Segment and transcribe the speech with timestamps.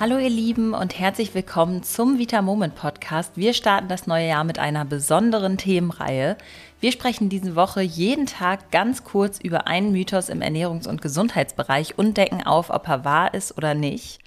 [0.00, 3.36] Hallo ihr Lieben und herzlich willkommen zum Vita Moment Podcast.
[3.36, 6.36] Wir starten das neue Jahr mit einer besonderen Themenreihe.
[6.80, 11.96] Wir sprechen diese Woche jeden Tag ganz kurz über einen Mythos im Ernährungs- und Gesundheitsbereich
[11.96, 14.18] und decken auf, ob er wahr ist oder nicht.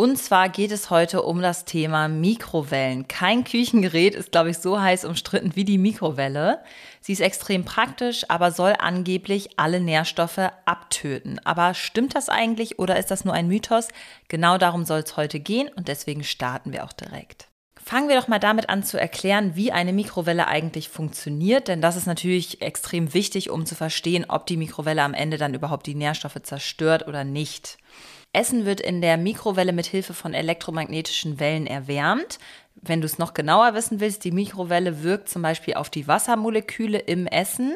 [0.00, 3.06] Und zwar geht es heute um das Thema Mikrowellen.
[3.06, 6.60] Kein Küchengerät ist, glaube ich, so heiß umstritten wie die Mikrowelle.
[7.02, 11.38] Sie ist extrem praktisch, aber soll angeblich alle Nährstoffe abtöten.
[11.44, 13.88] Aber stimmt das eigentlich oder ist das nur ein Mythos?
[14.28, 17.49] Genau darum soll es heute gehen und deswegen starten wir auch direkt.
[17.90, 21.96] Fangen wir doch mal damit an zu erklären, wie eine Mikrowelle eigentlich funktioniert, denn das
[21.96, 25.96] ist natürlich extrem wichtig, um zu verstehen, ob die Mikrowelle am Ende dann überhaupt die
[25.96, 27.78] Nährstoffe zerstört oder nicht.
[28.32, 32.38] Essen wird in der Mikrowelle mit Hilfe von elektromagnetischen Wellen erwärmt.
[32.76, 36.98] Wenn du es noch genauer wissen willst, die Mikrowelle wirkt zum Beispiel auf die Wassermoleküle
[36.98, 37.74] im Essen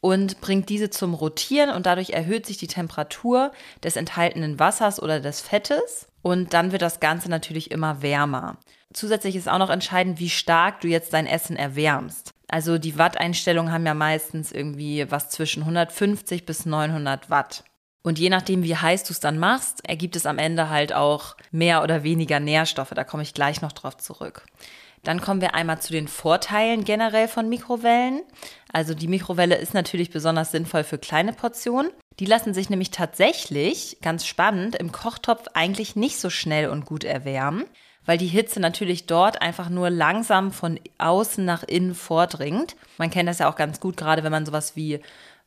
[0.00, 5.20] und bringt diese zum Rotieren und dadurch erhöht sich die Temperatur des enthaltenen Wassers oder
[5.20, 8.56] des Fettes und dann wird das Ganze natürlich immer wärmer.
[8.92, 12.34] Zusätzlich ist auch noch entscheidend, wie stark du jetzt dein Essen erwärmst.
[12.48, 17.64] Also die Watteinstellungen haben ja meistens irgendwie was zwischen 150 bis 900 Watt.
[18.02, 21.36] Und je nachdem, wie heiß du es dann machst, ergibt es am Ende halt auch
[21.50, 22.92] mehr oder weniger Nährstoffe.
[22.94, 24.46] Da komme ich gleich noch drauf zurück.
[25.02, 28.20] Dann kommen wir einmal zu den Vorteilen generell von Mikrowellen.
[28.72, 31.90] Also die Mikrowelle ist natürlich besonders sinnvoll für kleine Portionen.
[32.18, 37.04] Die lassen sich nämlich tatsächlich, ganz spannend, im Kochtopf eigentlich nicht so schnell und gut
[37.04, 37.64] erwärmen,
[38.04, 42.76] weil die Hitze natürlich dort einfach nur langsam von außen nach innen vordringt.
[42.98, 45.00] Man kennt das ja auch ganz gut, gerade wenn man sowas wie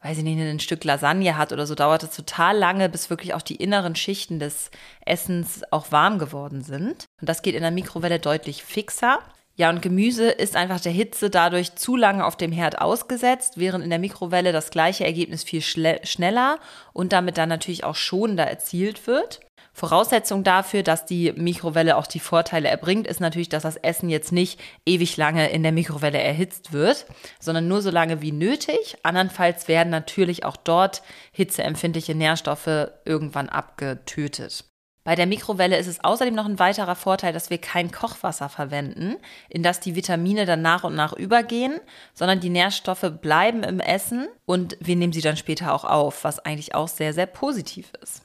[0.03, 3.33] weiß ich nicht, ein Stück Lasagne hat oder so, dauert es total lange, bis wirklich
[3.33, 4.69] auch die inneren Schichten des
[5.05, 7.05] Essens auch warm geworden sind.
[7.21, 9.19] Und das geht in der Mikrowelle deutlich fixer.
[9.55, 13.83] Ja, und Gemüse ist einfach der Hitze dadurch zu lange auf dem Herd ausgesetzt, während
[13.83, 16.57] in der Mikrowelle das gleiche Ergebnis viel schneller
[16.91, 19.41] und damit dann natürlich auch schonender erzielt wird.
[19.75, 24.31] Voraussetzung dafür, dass die Mikrowelle auch die Vorteile erbringt, ist natürlich, dass das Essen jetzt
[24.31, 27.07] nicht ewig lange in der Mikrowelle erhitzt wird,
[27.39, 28.97] sondern nur so lange wie nötig.
[29.01, 31.01] Andernfalls werden natürlich auch dort
[31.31, 34.65] hitzeempfindliche Nährstoffe irgendwann abgetötet.
[35.03, 39.17] Bei der Mikrowelle ist es außerdem noch ein weiterer Vorteil, dass wir kein Kochwasser verwenden,
[39.49, 41.79] in das die Vitamine dann nach und nach übergehen,
[42.13, 46.39] sondern die Nährstoffe bleiben im Essen und wir nehmen sie dann später auch auf, was
[46.39, 48.21] eigentlich auch sehr, sehr positiv ist.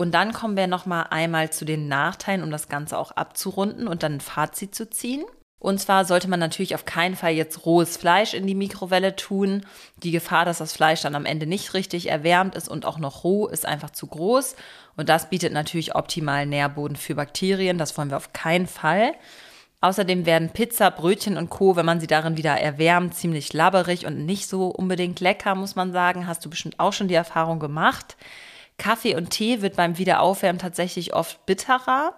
[0.00, 3.86] Und dann kommen wir noch mal einmal zu den Nachteilen, um das Ganze auch abzurunden
[3.86, 5.26] und dann ein Fazit zu ziehen.
[5.58, 9.66] Und zwar sollte man natürlich auf keinen Fall jetzt rohes Fleisch in die Mikrowelle tun.
[10.02, 13.24] Die Gefahr, dass das Fleisch dann am Ende nicht richtig erwärmt ist und auch noch
[13.24, 14.56] roh, ist einfach zu groß.
[14.96, 17.76] Und das bietet natürlich optimalen Nährboden für Bakterien.
[17.76, 19.12] Das wollen wir auf keinen Fall.
[19.82, 24.24] Außerdem werden Pizza, Brötchen und Co., wenn man sie darin wieder erwärmt, ziemlich labberig und
[24.24, 26.26] nicht so unbedingt lecker, muss man sagen.
[26.26, 28.16] Hast du bestimmt auch schon die Erfahrung gemacht.
[28.80, 32.14] Kaffee und Tee wird beim Wiederaufwärmen tatsächlich oft bitterer.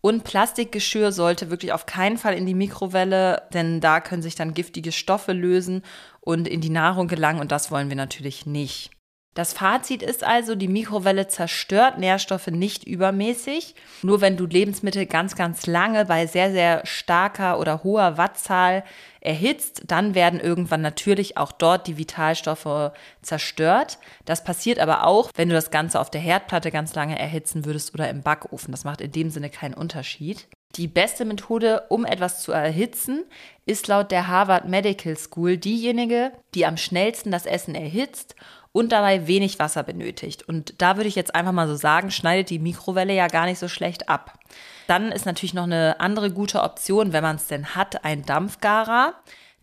[0.00, 4.52] Und Plastikgeschirr sollte wirklich auf keinen Fall in die Mikrowelle, denn da können sich dann
[4.52, 5.82] giftige Stoffe lösen
[6.20, 8.90] und in die Nahrung gelangen und das wollen wir natürlich nicht.
[9.34, 13.74] Das Fazit ist also, die Mikrowelle zerstört Nährstoffe nicht übermäßig.
[14.02, 18.84] Nur wenn du Lebensmittel ganz, ganz lange bei sehr, sehr starker oder hoher Wattzahl
[19.20, 23.98] erhitzt, dann werden irgendwann natürlich auch dort die Vitalstoffe zerstört.
[24.26, 27.94] Das passiert aber auch, wenn du das Ganze auf der Herdplatte ganz lange erhitzen würdest
[27.94, 28.72] oder im Backofen.
[28.72, 30.46] Das macht in dem Sinne keinen Unterschied.
[30.76, 33.24] Die beste Methode, um etwas zu erhitzen,
[33.66, 38.34] ist laut der Harvard Medical School diejenige, die am schnellsten das Essen erhitzt
[38.72, 40.48] und dabei wenig Wasser benötigt.
[40.48, 43.58] Und da würde ich jetzt einfach mal so sagen, schneidet die Mikrowelle ja gar nicht
[43.58, 44.38] so schlecht ab.
[44.86, 49.14] Dann ist natürlich noch eine andere gute Option, wenn man es denn hat, ein Dampfgarer.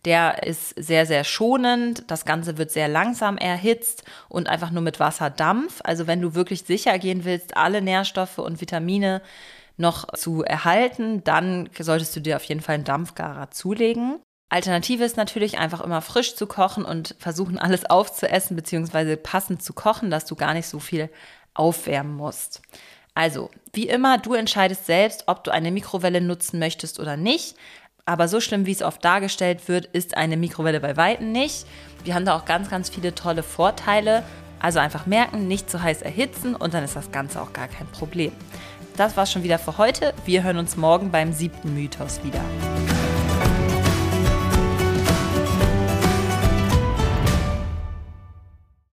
[0.04, 2.04] Der ist sehr, sehr schonend.
[2.10, 5.80] Das Ganze wird sehr langsam erhitzt und einfach nur mit Wasserdampf.
[5.84, 9.20] Also wenn du wirklich sicher gehen willst, alle Nährstoffe und Vitamine
[9.80, 14.20] noch zu erhalten, dann solltest du dir auf jeden Fall einen Dampfgarer zulegen.
[14.50, 19.16] Alternative ist natürlich einfach immer frisch zu kochen und versuchen alles aufzuessen bzw.
[19.16, 21.08] passend zu kochen, dass du gar nicht so viel
[21.54, 22.60] aufwärmen musst.
[23.14, 27.56] Also, wie immer, du entscheidest selbst, ob du eine Mikrowelle nutzen möchtest oder nicht.
[28.06, 31.66] Aber so schlimm, wie es oft dargestellt wird, ist eine Mikrowelle bei Weitem nicht.
[32.02, 34.24] Wir haben da auch ganz, ganz viele tolle Vorteile.
[34.58, 37.86] Also einfach merken, nicht zu heiß erhitzen und dann ist das Ganze auch gar kein
[37.86, 38.32] Problem.
[38.96, 40.12] Das war's schon wieder für heute.
[40.24, 42.40] Wir hören uns morgen beim siebten Mythos wieder.